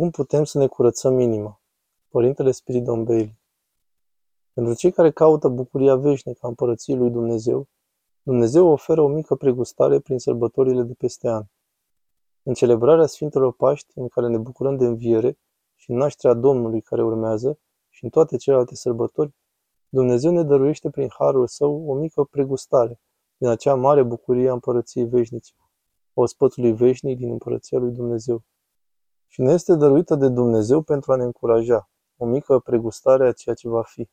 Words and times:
Cum 0.00 0.10
putem 0.10 0.44
să 0.44 0.58
ne 0.58 0.66
curățăm 0.66 1.18
inima? 1.18 1.60
Părintele 2.08 2.50
Spiridon 2.50 3.04
Bailey 3.04 3.40
Pentru 4.52 4.74
cei 4.74 4.92
care 4.92 5.10
caută 5.10 5.48
bucuria 5.48 5.96
veșnică 5.96 6.38
a 6.42 6.48
împărăției 6.48 6.96
lui 6.96 7.10
Dumnezeu, 7.10 7.68
Dumnezeu 8.22 8.66
oferă 8.66 9.00
o 9.00 9.08
mică 9.08 9.34
pregustare 9.34 10.00
prin 10.00 10.18
sărbătorile 10.18 10.82
de 10.82 10.94
peste 10.94 11.28
an. 11.28 11.44
În 12.42 12.54
celebrarea 12.54 13.06
Sfintelor 13.06 13.52
Paști, 13.52 13.92
în 13.94 14.08
care 14.08 14.28
ne 14.28 14.38
bucurăm 14.38 14.76
de 14.76 14.84
înviere 14.84 15.38
și 15.74 15.90
în 15.90 15.96
nașterea 15.96 16.36
Domnului 16.36 16.80
care 16.80 17.02
urmează, 17.02 17.58
și 17.88 18.04
în 18.04 18.10
toate 18.10 18.36
celelalte 18.36 18.74
sărbători, 18.74 19.34
Dumnezeu 19.88 20.32
ne 20.32 20.42
dăruiește 20.42 20.90
prin 20.90 21.08
harul 21.18 21.46
său 21.46 21.84
o 21.88 21.94
mică 21.94 22.24
pregustare 22.24 23.00
din 23.36 23.48
acea 23.48 23.74
mare 23.74 24.02
bucurie 24.02 24.48
a 24.48 24.52
împărăției 24.52 25.04
veșnice, 25.04 25.52
a 25.58 26.20
ospățului 26.20 26.72
veșnic 26.72 27.18
din 27.18 27.30
împărăția 27.30 27.78
lui 27.78 27.92
Dumnezeu 27.92 28.42
și 29.32 29.40
ne 29.40 29.52
este 29.52 29.74
dăruită 29.74 30.14
de 30.14 30.28
Dumnezeu 30.28 30.82
pentru 30.82 31.12
a 31.12 31.16
ne 31.16 31.24
încuraja, 31.24 31.90
o 32.16 32.26
mică 32.26 32.58
pregustare 32.58 33.26
a 33.26 33.32
ceea 33.32 33.54
ce 33.54 33.68
va 33.68 33.82
fi. 33.82 34.08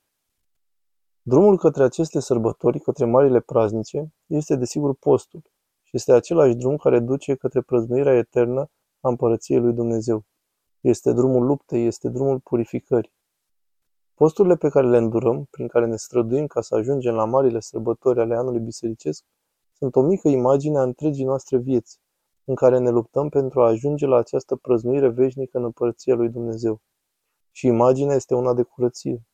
Drumul 1.22 1.58
către 1.58 1.84
aceste 1.84 2.20
sărbători, 2.20 2.80
către 2.80 3.06
marile 3.06 3.40
praznice, 3.40 4.14
este 4.26 4.56
desigur 4.56 4.96
postul 4.96 5.42
și 5.84 5.96
este 5.96 6.14
același 6.14 6.56
drum 6.56 6.76
care 6.76 7.00
duce 7.00 7.36
către 7.36 7.62
prăznuirea 7.62 8.18
eternă 8.18 8.70
a 9.00 9.10
împărăției 9.10 9.60
lui 9.60 9.74
Dumnezeu. 9.74 10.26
Este 10.82 11.14
drumul 11.14 11.46
luptei, 11.46 11.86
este 11.86 12.10
drumul 12.10 12.40
purificării. 12.40 13.14
Posturile 14.14 14.56
pe 14.56 14.70
care 14.70 14.88
le 14.88 14.98
îndurăm, 14.98 15.48
prin 15.50 15.68
care 15.68 15.86
ne 15.86 15.96
străduim 15.96 16.48
ca 16.48 16.62
să 16.62 16.76
ajungem 16.76 17.14
la 17.14 17.26
marile 17.26 17.60
sărbători 17.60 18.20
ale 18.20 18.36
anului 18.36 18.60
bisericesc, 18.60 19.24
sunt 19.74 19.96
o 19.96 20.02
mică 20.02 20.28
imagine 20.28 20.78
a 20.78 20.84
întregii 20.84 21.26
noastre 21.26 21.58
vieți, 21.58 22.00
în 22.00 22.07
care 22.56 22.78
ne 22.78 22.90
luptăm 22.90 23.30
pentru 23.30 23.62
a 23.62 23.68
ajunge 23.68 24.06
la 24.06 24.18
această 24.18 24.56
prăznuire 24.56 25.10
veșnică 25.10 25.58
în 25.58 25.64
împărăția 25.64 26.16
lui 26.16 26.30
Dumnezeu. 26.30 26.82
Și 27.52 27.68
imaginea 27.68 28.16
este 28.16 28.36
una 28.36 28.54
de 28.54 28.64
curăție. 28.64 29.26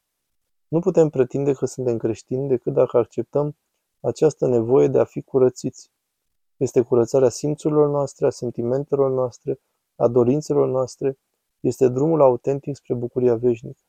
Nu 0.67 0.79
putem 0.79 1.09
pretinde 1.09 1.53
că 1.53 1.65
suntem 1.65 1.97
creștini 1.97 2.47
decât 2.47 2.73
dacă 2.73 2.97
acceptăm 2.97 3.57
această 3.99 4.47
nevoie 4.47 4.87
de 4.87 4.99
a 4.99 5.03
fi 5.03 5.21
curățiți. 5.21 5.91
Este 6.57 6.81
curățarea 6.81 7.29
simțurilor 7.29 7.89
noastre, 7.89 8.25
a 8.25 8.29
sentimentelor 8.29 9.11
noastre, 9.11 9.59
a 9.95 10.07
dorințelor 10.07 10.67
noastre, 10.67 11.17
este 11.59 11.87
drumul 11.87 12.21
autentic 12.21 12.75
spre 12.75 12.93
bucuria 12.93 13.35
veșnică. 13.35 13.81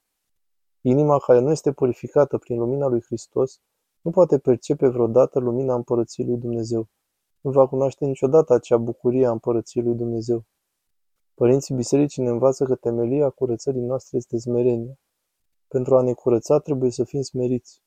Inima 0.81 1.19
care 1.19 1.39
nu 1.39 1.51
este 1.51 1.73
purificată 1.73 2.39
prin 2.39 2.59
lumina 2.59 2.87
lui 2.87 3.03
Hristos 3.03 3.61
nu 4.01 4.11
poate 4.11 4.39
percepe 4.39 4.89
vreodată 4.89 5.39
lumina 5.39 5.75
împărăției 5.75 6.27
lui 6.27 6.37
Dumnezeu 6.37 6.89
nu 7.45 7.51
va 7.51 7.67
cunoaște 7.67 8.05
niciodată 8.05 8.55
acea 8.55 8.77
bucurie 8.77 9.27
a 9.27 9.31
împărăției 9.31 9.85
lui 9.85 9.95
Dumnezeu. 9.95 10.45
Părinții 11.35 11.75
bisericii 11.75 12.23
ne 12.23 12.29
învață 12.29 12.65
că 12.65 12.75
temelia 12.75 13.31
curățării 13.31 13.81
noastre 13.81 14.17
este 14.17 14.39
smerenia. 14.39 14.99
Pentru 15.69 15.97
a 15.97 16.03
ne 16.03 16.13
curăța 16.13 16.59
trebuie 16.59 16.91
să 16.91 17.05
fim 17.05 17.21
smeriți. 17.21 17.83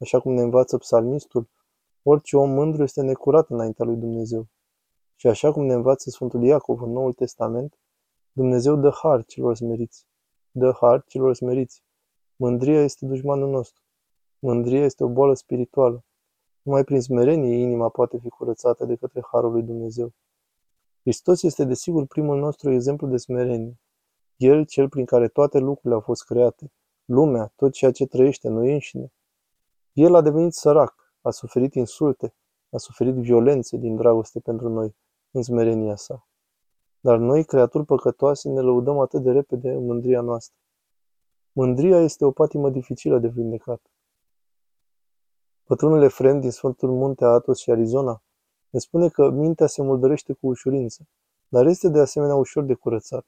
Așa 0.00 0.20
cum 0.20 0.32
ne 0.32 0.40
învață 0.40 0.78
psalmistul, 0.78 1.48
orice 2.02 2.36
om 2.36 2.50
mândru 2.50 2.82
este 2.82 3.02
necurat 3.02 3.50
înaintea 3.50 3.84
lui 3.84 3.96
Dumnezeu. 3.96 4.46
Și 5.16 5.26
așa 5.26 5.52
cum 5.52 5.64
ne 5.64 5.74
învață 5.74 6.10
Sfântul 6.10 6.42
Iacov 6.42 6.82
în 6.82 6.90
Noul 6.90 7.12
Testament, 7.12 7.78
Dumnezeu 8.32 8.76
dă 8.76 8.90
har 8.90 9.24
celor 9.24 9.56
smeriți. 9.56 10.06
Dă 10.50 10.76
har 10.80 11.04
celor 11.06 11.34
smeriți. 11.34 11.82
Mândria 12.36 12.82
este 12.82 13.06
dușmanul 13.06 13.50
nostru. 13.50 13.82
Mândria 14.38 14.84
este 14.84 15.04
o 15.04 15.08
boală 15.08 15.34
spirituală. 15.34 16.04
Numai 16.68 16.84
prin 16.84 17.00
smerenie 17.00 17.54
inima 17.54 17.88
poate 17.88 18.18
fi 18.18 18.28
curățată 18.28 18.84
de 18.84 18.96
către 18.96 19.20
Harul 19.32 19.52
lui 19.52 19.62
Dumnezeu. 19.62 20.12
Hristos 21.00 21.42
este 21.42 21.64
desigur 21.64 22.06
primul 22.06 22.38
nostru 22.38 22.72
exemplu 22.72 23.06
de 23.08 23.16
smerenie. 23.16 23.80
El, 24.36 24.64
cel 24.64 24.88
prin 24.88 25.04
care 25.04 25.28
toate 25.28 25.58
lucrurile 25.58 25.94
au 25.94 26.00
fost 26.00 26.24
create, 26.24 26.72
lumea, 27.04 27.52
tot 27.56 27.72
ceea 27.72 27.90
ce 27.90 28.06
trăiește, 28.06 28.48
noi 28.48 28.72
înșine. 28.72 29.12
El 29.92 30.14
a 30.14 30.20
devenit 30.20 30.52
sărac, 30.52 31.14
a 31.20 31.30
suferit 31.30 31.74
insulte, 31.74 32.34
a 32.70 32.76
suferit 32.76 33.14
violențe 33.14 33.76
din 33.76 33.96
dragoste 33.96 34.40
pentru 34.40 34.68
noi, 34.68 34.96
în 35.30 35.42
smerenia 35.42 35.96
sa. 35.96 36.28
Dar 37.00 37.18
noi, 37.18 37.44
creaturi 37.44 37.84
păcătoase, 37.84 38.48
ne 38.48 38.60
lăudăm 38.60 38.98
atât 38.98 39.22
de 39.22 39.30
repede 39.30 39.70
în 39.70 39.84
mândria 39.84 40.20
noastră. 40.20 40.56
Mândria 41.52 42.00
este 42.00 42.24
o 42.24 42.30
patimă 42.30 42.70
dificilă 42.70 43.18
de 43.18 43.28
vindecat. 43.28 43.80
Pătrunul 45.68 46.02
Efrem 46.02 46.40
din 46.40 46.50
Sfântul 46.50 46.90
Munte 46.90 47.24
Atos 47.24 47.58
și 47.58 47.70
Arizona 47.70 48.22
ne 48.70 48.78
spune 48.78 49.08
că 49.08 49.30
mintea 49.30 49.66
se 49.66 49.82
murdărește 49.82 50.32
cu 50.32 50.46
ușurință, 50.46 51.08
dar 51.48 51.66
este 51.66 51.88
de 51.88 51.98
asemenea 51.98 52.34
ușor 52.34 52.64
de 52.64 52.74
curățat, 52.74 53.26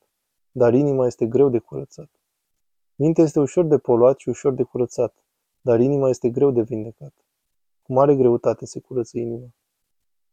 dar 0.50 0.74
inima 0.74 1.06
este 1.06 1.26
greu 1.26 1.48
de 1.48 1.58
curățat. 1.58 2.10
Mintea 2.94 3.24
este 3.24 3.40
ușor 3.40 3.64
de 3.64 3.78
poluat 3.78 4.18
și 4.18 4.28
ușor 4.28 4.52
de 4.52 4.62
curățat, 4.62 5.14
dar 5.60 5.80
inima 5.80 6.08
este 6.08 6.30
greu 6.30 6.50
de 6.50 6.62
vindecat. 6.62 7.12
Cu 7.82 7.92
mare 7.92 8.16
greutate 8.16 8.66
se 8.66 8.80
curăță 8.80 9.18
inima. 9.18 9.48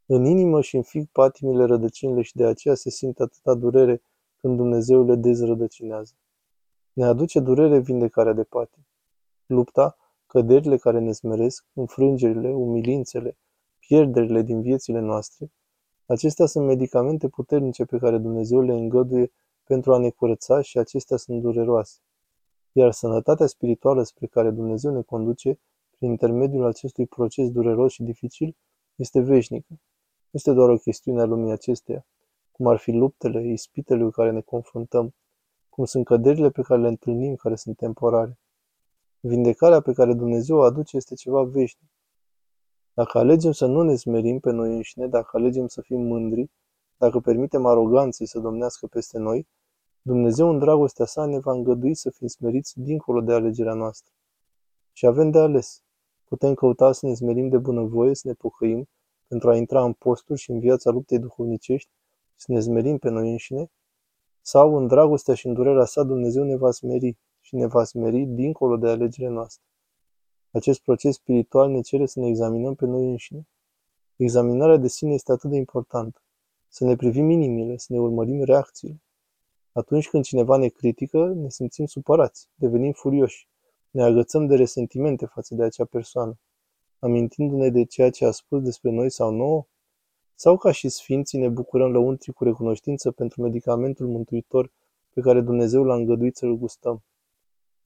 În 0.06 0.26
inimă 0.26 0.62
și 0.62 0.76
în 0.76 0.84
fig 0.84 1.08
patimile 1.12 1.66
rădăcinile 1.66 2.22
și 2.22 2.36
de 2.36 2.46
aceea 2.46 2.76
se 2.76 2.90
simte 2.90 3.24
atâta 3.24 3.54
durere 3.54 4.02
când 4.36 4.58
Dumnezeu 4.58 5.04
le 5.04 5.16
dezrădăcinează. 5.16 6.14
Ne 6.94 7.06
aduce 7.06 7.40
durere 7.40 7.80
vindecarea 7.80 8.34
de 8.34 8.44
patim. 8.44 8.86
Lupta 9.46 9.98
căderile 10.38 10.78
care 10.78 11.00
ne 11.00 11.12
smeresc, 11.12 11.66
înfrângerile, 11.74 12.54
umilințele, 12.54 13.38
pierderile 13.80 14.42
din 14.42 14.62
viețile 14.62 15.00
noastre, 15.00 15.52
acestea 16.06 16.46
sunt 16.46 16.66
medicamente 16.66 17.28
puternice 17.28 17.86
pe 17.86 17.98
care 17.98 18.18
Dumnezeu 18.18 18.62
le 18.62 18.74
îngăduie 18.74 19.32
pentru 19.64 19.94
a 19.94 19.98
ne 19.98 20.10
curăța 20.10 20.62
și 20.62 20.78
acestea 20.78 21.18
sunt 21.18 21.42
dureroase. 21.42 21.98
Iar 22.72 22.92
sănătatea 22.92 23.46
spirituală 23.46 24.04
spre 24.04 24.28
care 24.28 24.50
Dumnezeu 24.50 24.92
ne 24.92 25.02
conduce, 25.02 25.60
prin 25.90 26.10
intermediul 26.10 26.66
acestui 26.66 27.06
proces 27.06 27.52
dureros 27.52 27.92
și 27.92 28.04
dificil, 28.04 28.56
este 28.96 29.20
veșnică. 29.20 29.68
Nu 29.70 30.30
este 30.32 30.54
doar 30.54 30.70
o 30.70 30.78
chestiune 30.78 31.22
a 31.22 31.26
lumii 31.26 31.52
acesteia, 31.52 32.06
cum 32.52 32.68
ar 32.68 32.78
fi 32.78 32.92
luptele, 32.92 33.48
ispitele 33.48 34.04
cu 34.04 34.10
care 34.10 34.32
ne 34.32 34.42
confruntăm, 34.42 35.14
cum 35.70 35.86
sunt 35.86 36.06
căderile 36.06 36.50
pe 36.50 36.62
care 36.62 36.82
le 36.82 36.88
întâlnim, 36.88 37.36
care 37.36 37.56
sunt 37.56 37.78
temporare. 37.78 38.38
Vindecarea 39.28 39.80
pe 39.82 39.94
care 39.94 40.14
Dumnezeu 40.14 40.58
o 40.58 40.62
aduce 40.62 40.98
este 40.98 41.16
ceva 41.16 41.44
veșnic. 41.44 41.90
Dacă 42.94 43.18
alegem 43.18 43.52
să 43.52 43.66
nu 43.66 43.82
ne 43.82 43.96
smerim 43.96 44.40
pe 44.40 44.52
noi 44.52 44.76
înșine, 44.76 45.08
dacă 45.08 45.38
alegem 45.38 45.68
să 45.68 45.82
fim 45.82 46.02
mândri, 46.02 46.52
dacă 46.98 47.20
permitem 47.20 47.66
aroganței 47.66 48.28
să 48.28 48.40
domnească 48.40 48.88
peste 48.88 49.20
noi, 49.20 49.48
Dumnezeu 50.02 50.50
în 50.50 50.60
dragostea 50.60 51.06
sa 51.06 51.26
ne 51.26 51.40
va 51.40 51.52
îngădui 51.52 51.96
să 51.96 52.10
fim 52.10 52.28
smeriți 52.28 52.80
dincolo 52.80 53.22
de 53.22 53.34
alegerea 53.34 53.74
noastră. 53.74 54.14
Și 54.92 55.06
avem 55.06 55.30
de 55.30 55.40
ales. 55.40 55.84
Putem 56.24 56.54
căuta 56.54 56.92
să 56.92 57.06
ne 57.06 57.14
smerim 57.14 57.50
de 57.50 57.58
bunăvoie, 57.58 58.16
să 58.16 58.28
ne 58.28 58.34
pocăim, 58.34 58.90
pentru 59.28 59.50
a 59.50 59.56
intra 59.56 59.84
în 59.84 59.94
posturi 59.94 60.40
și 60.40 60.52
în 60.52 60.60
viața 60.60 60.92
luptei 60.92 61.20
duhovnicești, 61.20 61.90
să 62.36 62.52
ne 62.52 62.60
smerim 62.60 62.98
pe 62.98 63.10
noi 63.10 63.32
înșine, 63.32 63.72
sau 64.42 64.76
în 64.76 64.88
dragostea 64.88 65.34
și 65.34 65.48
în 65.48 65.54
durerea 65.54 65.86
sa 65.86 66.04
Dumnezeu 66.04 66.44
ne 66.44 66.56
va 66.56 66.72
smeri, 66.72 67.18
și 67.48 67.56
ne 67.56 67.66
va 67.66 67.84
smeri 67.84 68.26
dincolo 68.26 68.78
de 68.78 68.88
alegerile 68.88 69.34
noastre. 69.34 69.64
Acest 70.52 70.82
proces 70.82 71.16
spiritual 71.16 71.70
ne 71.70 71.82
cere 71.82 72.06
să 72.06 72.20
ne 72.20 72.28
examinăm 72.28 72.76
pe 72.76 72.86
noi 72.86 73.10
înșine. 73.10 73.48
Examinarea 74.16 74.78
de 74.78 74.88
sine 74.88 75.14
este 75.14 75.32
atât 75.32 75.50
de 75.50 75.56
importantă. 75.56 76.22
Să 76.68 76.84
ne 76.84 76.96
privim 76.96 77.30
inimile, 77.30 77.78
să 77.78 77.94
ne 77.94 78.00
urmărim 78.00 78.44
reacțiile. 78.44 79.02
Atunci 79.72 80.10
când 80.10 80.24
cineva 80.24 80.58
ne 80.58 80.68
critică, 80.68 81.34
ne 81.36 81.50
simțim 81.50 81.86
supărați, 81.86 82.50
devenim 82.56 82.92
furioși, 82.92 83.48
ne 83.92 84.04
agățăm 84.04 84.48
de 84.48 84.56
resentimente 84.56 85.26
față 85.26 85.56
de 85.56 85.64
acea 85.64 85.86
persoană, 85.86 86.40
amintindu-ne 87.00 87.70
de 87.70 87.84
ceea 87.86 88.10
ce 88.10 88.26
a 88.26 88.32
spus 88.32 88.62
despre 88.62 88.92
noi 88.92 89.12
sau 89.12 89.32
nouă, 89.32 89.66
sau 90.36 90.58
ca 90.58 90.72
și 90.72 90.90
sfinții 90.90 91.40
ne 91.40 91.50
bucurăm 91.50 91.92
lăuntri 91.92 92.34
cu 92.34 92.44
recunoștință 92.44 93.12
pentru 93.12 93.42
medicamentul 93.42 94.08
mântuitor 94.08 94.72
pe 95.14 95.22
care 95.22 95.42
Dumnezeu 95.42 95.84
l-a 95.84 95.96
îngăduit 95.96 96.36
să-l 96.36 96.56
gustăm. 96.56 97.04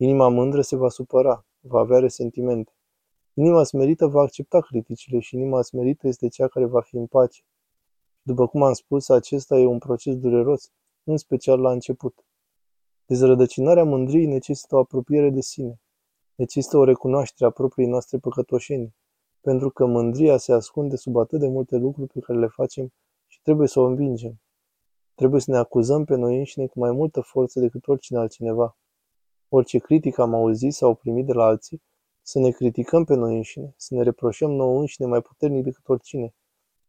Inima 0.03 0.27
mândră 0.27 0.61
se 0.61 0.75
va 0.75 0.89
supăra, 0.89 1.45
va 1.59 1.79
avea 1.79 1.99
resentimente. 1.99 2.71
Inima 3.33 3.63
smerită 3.63 4.07
va 4.07 4.21
accepta 4.21 4.59
criticile 4.61 5.19
și 5.19 5.35
inima 5.35 5.61
smerită 5.61 6.07
este 6.07 6.27
cea 6.27 6.47
care 6.47 6.65
va 6.65 6.81
fi 6.81 6.95
în 6.95 7.05
pace. 7.05 7.41
După 8.21 8.47
cum 8.47 8.63
am 8.63 8.73
spus, 8.73 9.09
acesta 9.09 9.57
e 9.57 9.65
un 9.65 9.77
proces 9.77 10.15
dureros, 10.15 10.71
în 11.03 11.17
special 11.17 11.59
la 11.59 11.71
început. 11.71 12.25
Dezrădăcinarea 13.05 13.83
mândriei 13.83 14.25
necesită 14.25 14.75
o 14.75 14.79
apropiere 14.79 15.29
de 15.29 15.41
sine, 15.41 15.81
necesită 16.35 16.77
o 16.77 16.83
recunoaștere 16.83 17.49
a 17.49 17.53
propriei 17.53 17.89
noastre 17.89 18.17
păcătoșenii, 18.17 18.95
pentru 19.41 19.69
că 19.69 19.85
mândria 19.85 20.37
se 20.37 20.53
ascunde 20.53 20.95
sub 20.95 21.17
atât 21.17 21.39
de 21.39 21.47
multe 21.47 21.75
lucruri 21.75 22.13
pe 22.13 22.19
care 22.19 22.39
le 22.39 22.47
facem 22.47 22.93
și 23.27 23.41
trebuie 23.41 23.67
să 23.67 23.79
o 23.79 23.85
învingem. 23.85 24.41
Trebuie 25.15 25.41
să 25.41 25.51
ne 25.51 25.57
acuzăm 25.57 26.05
pe 26.05 26.15
noi 26.15 26.37
înșine 26.37 26.67
cu 26.67 26.79
mai 26.79 26.91
multă 26.91 27.21
forță 27.21 27.59
decât 27.59 27.87
oricine 27.87 28.19
altcineva 28.19 28.75
orice 29.53 29.77
critică 29.77 30.21
am 30.21 30.33
auzit 30.33 30.73
sau 30.73 30.95
primit 30.95 31.25
de 31.25 31.33
la 31.33 31.43
alții, 31.43 31.81
să 32.21 32.39
ne 32.39 32.49
criticăm 32.49 33.03
pe 33.03 33.15
noi 33.15 33.35
înșine, 33.35 33.73
să 33.77 33.95
ne 33.95 34.03
reproșăm 34.03 34.51
nouă 34.51 34.79
înșine 34.79 35.07
mai 35.07 35.21
puternic 35.21 35.63
decât 35.63 35.89
oricine 35.89 36.35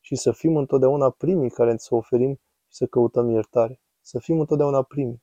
și 0.01 0.17
să 0.17 0.33
fim 0.33 0.57
întotdeauna 0.57 1.11
primii 1.11 1.51
care 1.51 1.77
să 1.77 1.95
oferim 1.95 2.35
și 2.35 2.77
să 2.77 2.87
căutăm 2.87 3.31
iertare. 3.31 3.81
Să 4.01 4.19
fim 4.19 4.41
întotdeauna 4.41 4.83
primii. 4.83 5.23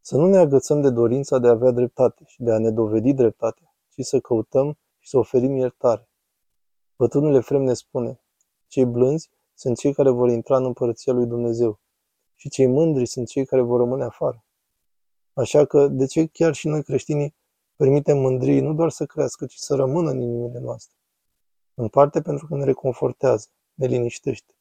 Să 0.00 0.16
nu 0.16 0.26
ne 0.26 0.36
agățăm 0.36 0.80
de 0.80 0.90
dorința 0.90 1.38
de 1.38 1.46
a 1.46 1.50
avea 1.50 1.70
dreptate 1.70 2.24
și 2.26 2.42
de 2.42 2.52
a 2.52 2.58
ne 2.58 2.70
dovedi 2.70 3.12
dreptatea, 3.12 3.74
ci 3.88 4.04
să 4.04 4.20
căutăm 4.20 4.78
și 4.98 5.08
să 5.08 5.18
oferim 5.18 5.56
iertare. 5.56 6.08
Bătrânul 6.96 7.34
Efrem 7.34 7.62
ne 7.62 7.74
spune, 7.74 8.20
cei 8.66 8.84
blânzi 8.84 9.30
sunt 9.54 9.78
cei 9.78 9.92
care 9.92 10.10
vor 10.10 10.28
intra 10.28 10.56
în 10.56 10.64
împărăția 10.64 11.12
lui 11.12 11.26
Dumnezeu 11.26 11.80
și 12.34 12.48
cei 12.48 12.66
mândri 12.66 13.06
sunt 13.06 13.28
cei 13.28 13.44
care 13.44 13.62
vor 13.62 13.78
rămâne 13.78 14.04
afară. 14.04 14.44
Așa 15.32 15.64
că, 15.64 15.88
de 15.88 16.06
ce 16.06 16.26
chiar 16.26 16.54
și 16.54 16.68
noi 16.68 16.82
creștinii 16.82 17.34
permitem 17.76 18.18
mândriei 18.18 18.60
nu 18.60 18.74
doar 18.74 18.90
să 18.90 19.06
crească, 19.06 19.46
ci 19.46 19.56
să 19.56 19.74
rămână 19.74 20.10
în 20.10 20.20
inimile 20.20 20.58
noastre? 20.58 20.96
În 21.74 21.88
parte 21.88 22.20
pentru 22.22 22.46
că 22.46 22.56
ne 22.56 22.64
reconfortează, 22.64 23.46
ne 23.74 23.86
liniștește. 23.86 24.54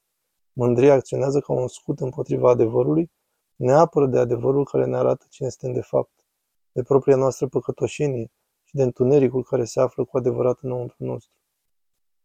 Mândria 0.54 0.94
acționează 0.94 1.40
ca 1.40 1.54
un 1.54 1.68
scut 1.68 2.00
împotriva 2.00 2.50
adevărului, 2.50 3.12
ne 3.56 3.72
apără 3.72 4.06
de 4.06 4.18
adevărul 4.18 4.66
care 4.66 4.86
ne 4.86 4.98
arată 4.98 5.26
cine 5.30 5.50
suntem 5.50 5.82
de 5.82 5.86
fapt, 5.88 6.12
de 6.72 6.84
propria 6.84 7.16
noastră 7.16 7.48
păcătoșenie 7.48 8.32
și 8.64 8.76
de 8.76 8.84
întunericul 8.84 9.44
care 9.44 9.66
se 9.66 9.80
află 9.80 10.06
cu 10.06 10.18
adevărat 10.18 10.58
înăuntru 10.62 11.04
nostru. 11.04 11.34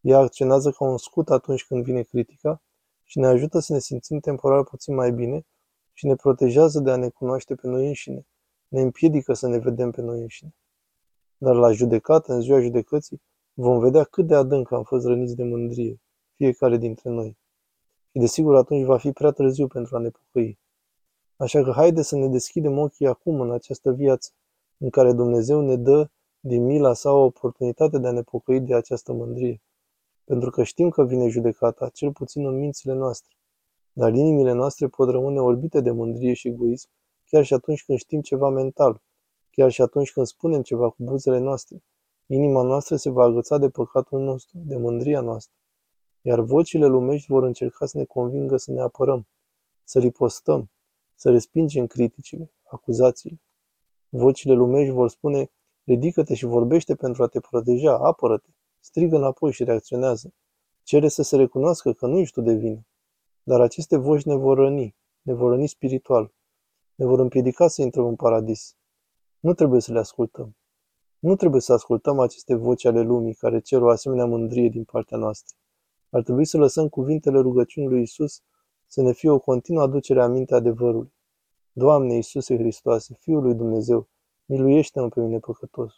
Ea 0.01 0.19
acționează 0.19 0.71
ca 0.71 0.85
un 0.85 0.99
scut 0.99 1.31
atunci 1.31 1.65
când 1.65 1.85
vine 1.85 2.03
critica 2.03 2.63
și 3.03 3.19
ne 3.19 3.27
ajută 3.27 3.59
să 3.59 3.73
ne 3.73 3.79
simțim 3.79 4.19
temporar 4.19 4.63
puțin 4.63 4.95
mai 4.95 5.13
bine 5.13 5.47
și 5.93 6.07
ne 6.07 6.15
protejează 6.15 6.81
de 6.81 6.91
a 6.91 6.97
ne 6.97 7.09
cunoaște 7.09 7.55
pe 7.55 7.67
noi 7.67 7.87
înșine, 7.87 8.27
ne 8.75 8.81
împiedică 8.81 9.33
să 9.33 9.49
ne 9.49 9.59
vedem 9.59 9.91
pe 9.91 10.01
noi 10.01 10.21
înșine. 10.21 10.55
Dar 11.37 11.55
la 11.55 11.73
judecată, 11.73 12.33
în 12.33 12.41
ziua 12.41 12.61
judecății, 12.61 13.23
vom 13.53 13.79
vedea 13.79 14.05
cât 14.05 14.27
de 14.27 14.35
adânc 14.35 14.73
am 14.73 14.83
fost 14.83 15.07
răniți 15.07 15.37
de 15.37 15.45
mândrie, 15.45 16.01
fiecare 16.37 16.77
dintre 16.77 17.11
noi. 17.11 17.37
Și 18.11 18.19
desigur 18.19 18.57
atunci 18.57 18.85
va 18.85 18.99
fi 18.99 19.13
prea 19.13 19.31
târziu 19.31 19.67
pentru 19.67 19.97
a 19.97 19.99
ne 19.99 20.09
pocăi. 20.09 20.59
Așa 21.37 21.63
că 21.63 21.71
haide 21.71 22.03
să 22.03 22.17
ne 22.17 22.29
deschidem 22.29 22.79
ochii 22.79 23.07
acum 23.07 23.41
în 23.41 23.53
această 23.53 23.93
viață, 23.93 24.31
în 24.79 24.91
care 24.91 25.13
Dumnezeu 25.13 25.61
ne 25.61 25.77
dă 25.77 26.09
din 26.41 26.65
mila 26.65 26.93
sa 26.93 27.11
o 27.11 27.25
oportunitate 27.25 27.99
de 27.99 28.07
a 28.07 28.13
ne 28.13 28.23
pocăi 28.23 28.61
de 28.61 28.75
această 28.75 29.13
mândrie. 29.13 29.63
Pentru 30.25 30.51
că 30.51 30.63
știm 30.63 30.89
că 30.91 31.05
vine 31.05 31.29
judecata, 31.29 31.89
cel 31.89 32.13
puțin 32.13 32.47
în 32.47 32.59
mințile 32.59 32.93
noastre. 32.93 33.35
Dar 33.93 34.15
inimile 34.15 34.53
noastre 34.53 34.89
pot 34.89 35.09
rămâne 35.09 35.41
orbite 35.41 35.81
de 35.81 35.91
mândrie 35.91 36.33
și 36.33 36.49
egoism, 36.49 36.89
chiar 37.35 37.45
și 37.45 37.55
atunci 37.55 37.85
când 37.85 37.99
știm 37.99 38.21
ceva 38.21 38.49
mental, 38.49 39.03
chiar 39.51 39.71
și 39.71 39.83
atunci 39.83 40.13
când 40.13 40.27
spunem 40.27 40.63
ceva 40.63 40.91
cu 40.91 40.97
buzele 40.99 41.39
noastre. 41.39 41.83
Inima 42.27 42.63
noastră 42.63 42.97
se 42.97 43.11
va 43.11 43.25
agăța 43.25 43.59
de 43.59 43.69
păcatul 43.69 44.21
nostru, 44.21 44.59
de 44.65 44.77
mândria 44.77 45.21
noastră. 45.21 45.57
Iar 46.21 46.41
vocile 46.41 46.87
lumești 46.87 47.27
vor 47.33 47.43
încerca 47.43 47.87
să 47.87 47.99
ne 47.99 48.05
convingă 48.05 48.57
să 48.57 48.73
ne 48.73 48.81
apărăm, 48.81 49.27
să 49.85 49.99
ripostăm, 49.99 50.71
să 51.15 51.31
respingem 51.31 51.87
criticile, 51.87 52.53
acuzațiile. 52.63 53.41
Vocile 54.09 54.55
lumești 54.55 54.93
vor 54.93 55.09
spune, 55.09 55.51
ridică-te 55.85 56.35
și 56.35 56.45
vorbește 56.45 56.95
pentru 56.95 57.23
a 57.23 57.27
te 57.27 57.41
proteja, 57.41 57.99
apără-te, 57.99 58.49
strigă 58.81 59.17
înapoi 59.17 59.53
și 59.53 59.65
reacționează. 59.65 60.35
Cere 60.83 61.09
să 61.09 61.23
se 61.23 61.37
recunoască 61.37 61.93
că 61.93 62.07
nu 62.07 62.19
ești 62.19 62.35
tu 62.35 62.41
de 62.41 62.55
vină. 62.55 62.87
Dar 63.43 63.61
aceste 63.61 63.97
voci 63.97 64.23
ne 64.23 64.35
vor 64.35 64.57
răni, 64.57 64.97
ne 65.23 65.33
vor 65.33 65.51
răni 65.51 65.69
spiritual, 65.69 66.33
ne 66.95 67.05
vor 67.05 67.19
împiedica 67.19 67.69
să 67.69 67.83
intrăm 67.83 68.07
în 68.07 68.17
paradis. 68.17 68.77
Nu 69.41 69.55
trebuie 69.55 69.81
să 69.81 69.93
le 69.93 69.99
ascultăm. 69.99 70.57
Nu 71.19 71.37
trebuie 71.37 71.61
să 71.61 71.73
ascultăm 71.73 72.19
aceste 72.19 72.55
voci 72.55 72.85
ale 72.85 73.01
lumii 73.01 73.35
care 73.35 73.61
cer 73.61 73.83
o 73.83 73.89
asemenea 73.89 74.27
mândrie 74.27 74.69
din 74.69 74.85
partea 74.85 75.19
noastră. 75.19 75.57
Ar 76.11 76.23
trebui 76.23 76.45
să 76.45 76.59
lăsăm 76.59 76.89
cuvintele 76.89 77.39
rugăciunii 77.39 77.89
lui 77.89 78.03
Isus 78.03 78.43
să 78.87 79.03
ne 79.03 79.13
fie 79.13 79.31
o 79.31 79.39
continuă 79.39 79.83
aducere 79.83 80.23
a 80.23 80.27
minte 80.27 80.55
adevărului. 80.55 81.13
Doamne 81.73 82.15
Iisuse 82.15 82.57
Hristoase, 82.57 83.17
Fiul 83.21 83.43
lui 83.43 83.55
Dumnezeu, 83.55 84.09
miluiește-mă 84.45 85.09
pe 85.09 85.21
mine 85.21 85.39
păcătos. 85.39 85.93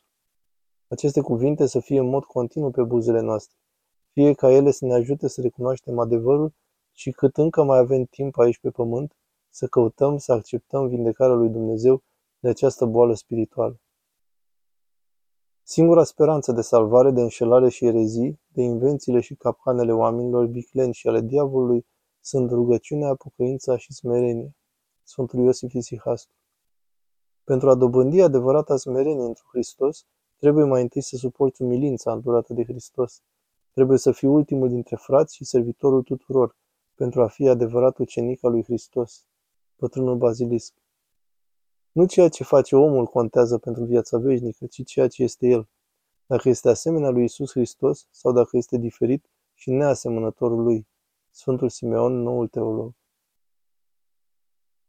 Aceste 0.88 1.20
cuvinte 1.20 1.66
să 1.66 1.80
fie 1.80 1.98
în 1.98 2.08
mod 2.08 2.24
continuu 2.24 2.70
pe 2.70 2.82
buzele 2.82 3.20
noastre, 3.20 3.56
fie 4.12 4.32
ca 4.32 4.50
ele 4.50 4.70
să 4.70 4.84
ne 4.84 4.94
ajute 4.94 5.28
să 5.28 5.40
recunoaștem 5.40 5.98
adevărul 5.98 6.54
și 6.92 7.10
cât 7.10 7.36
încă 7.36 7.62
mai 7.62 7.78
avem 7.78 8.04
timp 8.04 8.38
aici 8.38 8.58
pe 8.58 8.70
pământ, 8.70 9.15
să 9.56 9.66
căutăm 9.66 10.18
să 10.18 10.32
acceptăm 10.32 10.88
vindecarea 10.88 11.34
lui 11.34 11.48
Dumnezeu 11.48 12.02
de 12.38 12.48
această 12.48 12.84
boală 12.84 13.14
spirituală. 13.14 13.80
Singura 15.62 16.04
speranță 16.04 16.52
de 16.52 16.60
salvare 16.60 17.10
de 17.10 17.20
înșelare 17.20 17.68
și 17.68 17.86
erezii, 17.86 18.40
de 18.48 18.62
invențiile 18.62 19.20
și 19.20 19.34
capcanele 19.34 19.92
oamenilor 19.92 20.46
vicleni 20.46 20.94
și 20.94 21.08
ale 21.08 21.20
diavolului, 21.20 21.86
sunt 22.20 22.50
rugăciunea, 22.50 23.14
pocăința 23.14 23.76
și 23.76 23.92
smerenia. 23.92 24.50
Sfântul 25.02 25.38
Iosif 25.40 25.72
Isihastru. 25.72 26.36
Pentru 27.44 27.70
a 27.70 27.74
dobândi 27.74 28.20
adevărata 28.20 28.76
smerenie 28.76 29.24
într 29.24 29.42
Hristos, 29.52 30.04
trebuie 30.36 30.64
mai 30.64 30.82
întâi 30.82 31.02
să 31.02 31.16
suporți 31.16 31.62
umilința 31.62 32.12
îndurată 32.12 32.52
de 32.52 32.64
Hristos. 32.64 33.22
Trebuie 33.72 33.98
să 33.98 34.12
fii 34.12 34.28
ultimul 34.28 34.68
dintre 34.68 34.96
frați 34.96 35.34
și 35.34 35.44
servitorul 35.44 36.02
tuturor, 36.02 36.56
pentru 36.94 37.22
a 37.22 37.26
fi 37.26 37.48
adevărat 37.48 37.98
ucenic 37.98 38.44
al 38.44 38.50
lui 38.50 38.62
Hristos. 38.62 39.26
Pătrânul 39.76 40.16
Bazilisc. 40.16 40.74
Nu 41.92 42.06
ceea 42.06 42.28
ce 42.28 42.44
face 42.44 42.76
omul 42.76 43.06
contează 43.06 43.58
pentru 43.58 43.84
viața 43.84 44.18
veșnică, 44.18 44.66
ci 44.66 44.84
ceea 44.84 45.08
ce 45.08 45.22
este 45.22 45.46
el. 45.46 45.68
Dacă 46.26 46.48
este 46.48 46.68
asemenea 46.68 47.10
lui 47.10 47.24
Isus 47.24 47.50
Hristos 47.50 48.06
sau 48.10 48.32
dacă 48.32 48.56
este 48.56 48.76
diferit 48.76 49.30
și 49.54 49.70
neasemănătorul 49.70 50.62
lui. 50.62 50.86
Sfântul 51.30 51.68
Simeon, 51.68 52.22
noul 52.22 52.48
teolog. 52.48 52.94